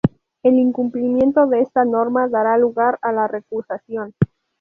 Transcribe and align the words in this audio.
El 0.41 0.55
incumplimiento 0.55 1.45
de 1.45 1.61
esta 1.61 1.85
norma 1.85 2.27
dará 2.27 2.57
lugar 2.57 2.97
a 3.03 3.11
la 3.11 3.27
recusación. 3.27 4.15